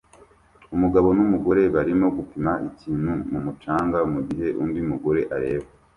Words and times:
Umugabo 0.75 1.07
numugore 1.17 1.61
barimo 1.75 2.07
gupima 2.17 2.51
ikintu 2.69 3.11
mumucanga 3.31 3.97
mugihe 4.13 4.47
undi 4.63 4.79
mugore 4.89 5.21
areba 5.35 5.67